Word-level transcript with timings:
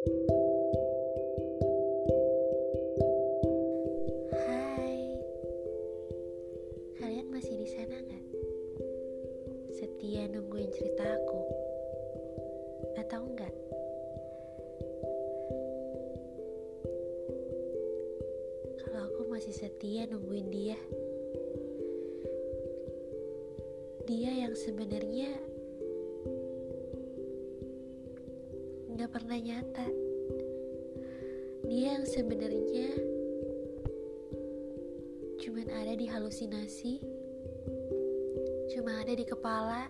Hai, 0.00 0.16
kalian 6.96 7.28
masih 7.28 7.60
di 7.60 7.68
sana 7.68 8.00
nggak? 8.00 8.24
Setia 9.76 10.24
nungguin 10.32 10.72
cerita 10.72 11.04
aku, 11.04 11.40
atau 12.96 13.28
enggak? 13.28 13.52
Kalau 18.80 19.04
aku 19.04 19.28
masih 19.28 19.52
setia 19.52 20.08
nungguin 20.08 20.48
dia, 20.48 20.80
dia 24.08 24.48
yang 24.48 24.56
sebenarnya 24.56 25.49
nggak 29.00 29.16
pernah 29.16 29.40
nyata. 29.40 29.88
Dia 31.64 31.96
yang 31.96 32.04
sebenarnya 32.04 32.92
cuman 35.40 35.72
ada 35.72 35.96
di 35.96 36.04
halusinasi, 36.04 37.00
cuma 38.76 39.00
ada 39.00 39.16
di 39.16 39.24
kepala, 39.24 39.88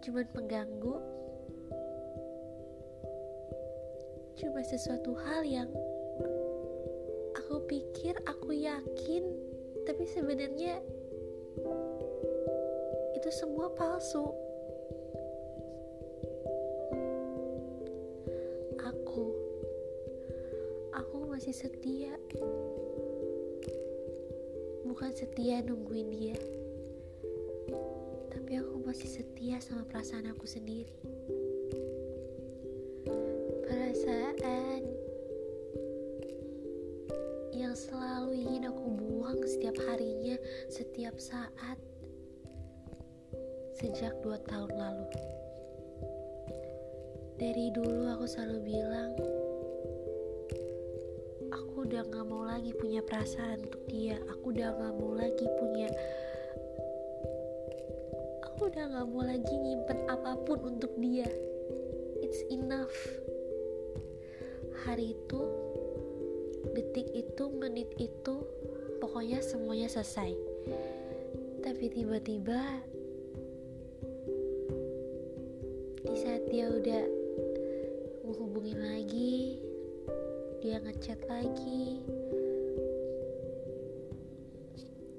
cuman 0.00 0.24
pengganggu, 0.32 0.96
cuma 4.40 4.64
sesuatu 4.64 5.12
hal 5.28 5.44
yang 5.44 5.68
aku 7.36 7.60
pikir, 7.68 8.16
aku 8.24 8.56
yakin, 8.56 9.20
tapi 9.84 10.08
sebenarnya 10.08 10.80
itu 13.12 13.28
semua 13.28 13.68
palsu. 13.76 14.43
Masih 21.44 21.68
setia. 21.68 22.16
Bukan 24.88 25.12
setia 25.12 25.60
nungguin 25.60 26.08
dia. 26.08 26.40
Tapi 28.32 28.64
aku 28.64 28.80
masih 28.80 29.12
setia 29.12 29.60
sama 29.60 29.84
perasaan 29.84 30.32
aku 30.32 30.48
sendiri. 30.48 30.96
Perasaan 33.60 34.88
yang 37.52 37.76
selalu 37.76 38.40
ingin 38.40 38.72
aku 38.72 38.96
buang 38.96 39.36
setiap 39.44 39.76
harinya 39.92 40.40
setiap 40.72 41.12
saat 41.20 41.76
sejak 43.76 44.16
dua 44.24 44.40
tahun 44.48 44.72
lalu. 44.72 45.06
Dari 47.36 47.68
dulu 47.76 48.08
aku 48.16 48.24
selalu 48.24 48.64
bilang 48.64 49.12
aku 51.74 51.90
udah 51.90 52.06
gak 52.06 52.30
mau 52.30 52.46
lagi 52.46 52.70
punya 52.70 53.02
perasaan 53.02 53.66
untuk 53.66 53.82
dia. 53.90 54.14
Aku 54.30 54.54
udah 54.54 54.78
gak 54.78 54.94
mau 54.94 55.10
lagi 55.10 55.42
punya 55.58 55.90
aku 58.46 58.70
udah 58.70 58.94
gak 58.94 59.06
mau 59.10 59.26
lagi 59.26 59.54
nyimpen 59.58 60.06
apa 60.06 60.38
pun 60.46 60.62
untuk 60.62 60.94
dia. 61.02 61.26
It's 62.22 62.46
enough. 62.54 62.94
Hari 64.86 65.18
itu 65.18 65.40
detik 66.78 67.10
itu 67.10 67.44
menit 67.58 67.90
itu 67.98 68.46
pokoknya 69.02 69.42
semuanya 69.42 69.90
selesai. 69.90 70.30
Tapi 71.58 71.84
tiba-tiba 71.90 72.86
di 76.06 76.14
saat 76.22 76.46
dia 76.54 76.70
udah 76.70 77.02
menghubungin 78.22 78.78
lagi 78.78 79.73
dia 80.64 80.80
ngechat 80.80 81.20
lagi. 81.28 82.00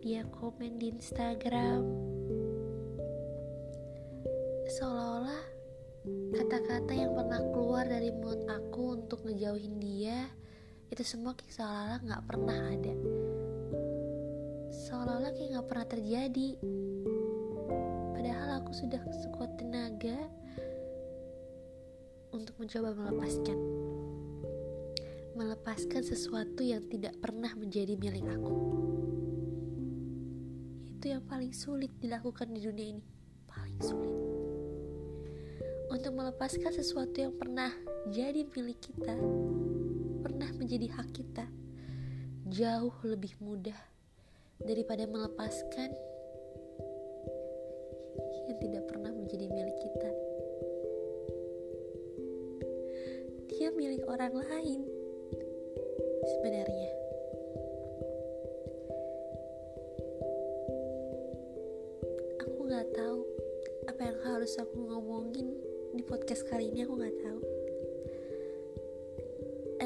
Dia 0.00 0.24
komen 0.32 0.80
di 0.80 0.88
Instagram. 0.88 1.84
Seolah-olah 4.72 5.44
kata-kata 6.32 6.92
yang 6.96 7.12
pernah 7.12 7.44
keluar 7.52 7.84
dari 7.84 8.08
mulut 8.08 8.48
aku 8.48 9.04
untuk 9.04 9.20
ngejauhin 9.28 9.76
dia 9.84 10.32
itu 10.88 11.04
semua 11.04 11.36
kayak 11.36 11.52
seolah-olah 11.52 12.00
nggak 12.08 12.24
pernah 12.24 12.58
ada. 12.64 12.94
Seolah-olah 14.72 15.32
kayak 15.36 15.50
nggak 15.60 15.68
pernah 15.68 15.86
terjadi. 15.92 16.48
Padahal 18.16 18.64
aku 18.64 18.72
sudah 18.72 19.00
sekuat 19.12 19.60
tenaga 19.60 20.16
untuk 22.32 22.56
mencoba 22.56 22.96
melepaskan 22.96 23.60
melepaskan 25.74 26.06
sesuatu 26.06 26.62
yang 26.62 26.86
tidak 26.86 27.18
pernah 27.18 27.50
menjadi 27.58 27.98
milik 27.98 28.22
aku. 28.30 28.54
Itu 30.86 31.10
yang 31.10 31.26
paling 31.26 31.50
sulit 31.50 31.90
dilakukan 31.98 32.54
di 32.54 32.62
dunia 32.62 32.94
ini, 32.94 33.02
paling 33.50 33.82
sulit. 33.82 34.14
Untuk 35.90 36.14
melepaskan 36.14 36.70
sesuatu 36.78 37.18
yang 37.18 37.34
pernah 37.34 37.74
jadi 38.06 38.46
milik 38.54 38.86
kita, 38.86 39.18
pernah 40.22 40.46
menjadi 40.54 40.94
hak 40.94 41.10
kita, 41.10 41.42
jauh 42.54 42.94
lebih 43.02 43.34
mudah 43.42 43.80
daripada 44.62 45.10
melepaskan 45.10 45.90
yang 48.46 48.58
tidak 48.62 48.86
pernah 48.86 49.10
menjadi 49.10 49.50
milik 49.50 49.74
kita. 49.82 50.10
Dia 53.50 53.74
milik 53.74 54.06
orang 54.06 54.38
lain 54.38 54.93
sebenarnya. 56.44 56.92
Aku 62.44 62.68
nggak 62.68 62.88
tahu 62.92 63.20
apa 63.88 64.00
yang 64.04 64.18
harus 64.28 64.52
aku 64.60 64.76
ngomongin 64.76 65.56
di 65.96 66.04
podcast 66.04 66.44
kali 66.44 66.68
ini 66.68 66.84
aku 66.84 67.00
nggak 67.00 67.16
tahu. 67.16 67.40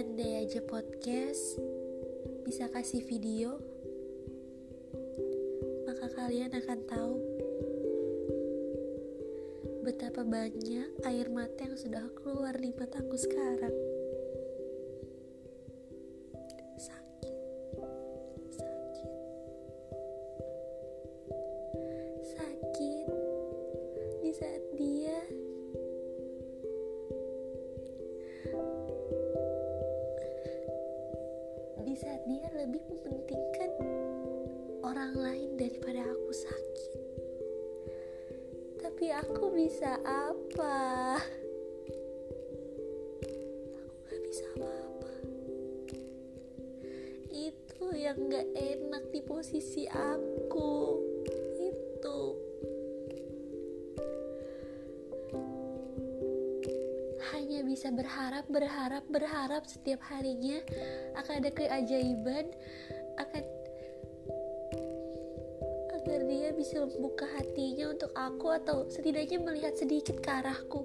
Andai 0.02 0.42
aja 0.42 0.58
podcast 0.66 1.62
bisa 2.42 2.66
kasih 2.74 3.06
video, 3.06 3.62
maka 5.86 6.10
kalian 6.10 6.58
akan 6.58 6.78
tahu 6.90 7.14
betapa 9.86 10.26
banyak 10.26 10.90
air 11.06 11.30
mata 11.30 11.70
yang 11.70 11.78
sudah 11.78 12.02
keluar 12.18 12.58
di 12.58 12.74
mataku 12.74 13.14
sekarang. 13.14 13.97
Saat 24.38 24.62
dia 24.78 25.18
di 31.82 31.94
saat 31.98 32.22
dia 32.22 32.46
lebih 32.54 32.78
mementingkan 32.86 33.70
orang 34.86 35.10
lain 35.18 35.58
daripada 35.58 36.06
aku 36.06 36.30
sakit. 36.30 37.02
Tapi 38.78 39.10
aku 39.10 39.50
bisa 39.58 39.98
apa? 40.06 41.18
Aku 43.74 43.94
gak 44.06 44.22
bisa 44.22 44.44
apa-apa. 44.54 45.14
Itu 47.34 47.90
yang 47.90 48.30
gak 48.30 48.46
enak 48.54 49.04
di 49.10 49.20
posisi 49.26 49.90
aku 49.90 51.07
bisa 57.88 58.04
berharap 58.04 58.44
berharap 58.52 59.04
berharap 59.08 59.62
setiap 59.64 59.96
harinya 60.12 60.60
akan 61.16 61.40
ada 61.40 61.48
keajaiban 61.56 62.52
akan 63.16 63.42
agar 65.96 66.20
dia 66.28 66.52
bisa 66.52 66.84
membuka 66.84 67.24
hatinya 67.40 67.88
untuk 67.88 68.12
aku 68.12 68.52
atau 68.60 68.84
setidaknya 68.92 69.40
melihat 69.40 69.72
sedikit 69.72 70.20
ke 70.20 70.28
arahku. 70.28 70.84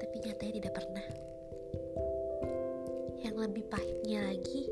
Tapi 0.00 0.16
nyatanya 0.24 0.52
tidak 0.56 0.72
pernah. 0.72 1.06
Yang 3.20 3.36
lebih 3.36 3.64
pahitnya 3.68 4.32
lagi 4.32 4.64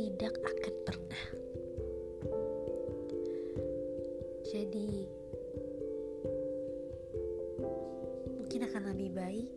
tidak 0.00 0.32
akan 0.40 0.74
pernah. 0.88 1.24
Jadi 4.48 5.20
mungkin 8.62 8.78
akan 8.78 8.94
lebih 8.94 9.10
baik 9.18 9.50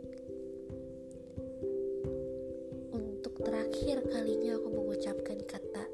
untuk 2.89 3.37
terakhir 3.45 4.01
kalinya 4.09 4.57
aku 4.57 4.67
mengucapkan 4.73 5.37
kata 5.45 5.85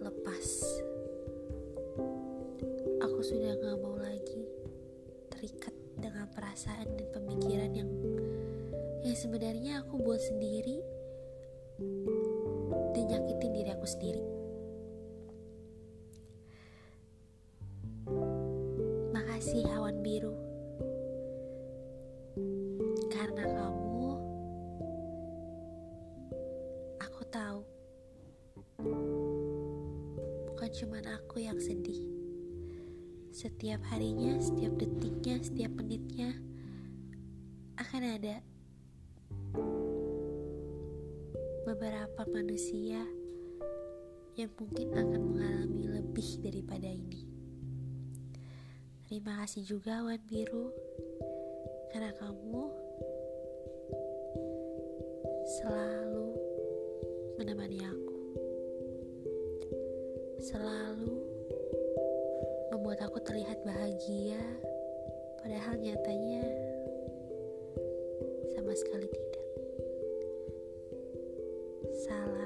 lepas 0.00 0.48
aku 3.04 3.20
sudah 3.20 3.52
gak 3.60 3.76
mau 3.76 4.00
lagi 4.00 4.40
terikat 5.36 5.76
dengan 6.00 6.24
perasaan 6.32 6.96
perasaan 6.96 6.96
dan 6.96 7.12
pemikiran 7.12 7.70
yang 7.76 7.92
yang 9.04 9.18
sebenarnya 9.20 9.84
aku 9.84 10.00
buat 10.00 10.24
sendiri 10.24 10.80
dan 12.96 13.04
nyakitin 13.04 13.52
diri 13.52 13.68
aku 13.68 13.84
sendiri. 13.84 14.33
Bukan 30.74 30.90
cuma 30.90 30.98
aku 31.14 31.38
yang 31.38 31.54
sedih. 31.62 32.02
Setiap 33.30 33.78
harinya, 33.94 34.42
setiap 34.42 34.74
detiknya, 34.74 35.38
setiap 35.38 35.70
menitnya 35.70 36.34
akan 37.78 38.02
ada 38.02 38.42
beberapa 41.62 42.26
manusia 42.26 43.06
yang 44.34 44.50
mungkin 44.58 44.90
akan 44.98 45.20
mengalami 45.22 45.94
lebih 45.94 46.42
daripada 46.42 46.90
ini. 46.90 47.22
Terima 49.06 49.46
kasih 49.46 49.62
juga 49.62 50.02
Wan 50.02 50.18
Biru 50.26 50.74
karena 51.94 52.10
kamu 52.18 52.64
selalu 55.54 56.34
menemani 57.38 57.78
aku. 57.86 58.03
Selalu 60.44 61.24
membuat 62.68 63.00
aku 63.00 63.16
terlihat 63.24 63.64
bahagia 63.64 64.36
padahal 65.40 65.80
nyatanya 65.80 66.44
sama 68.52 68.76
sekali 68.76 69.08
tidak. 69.08 69.44
Biru. 72.04 72.43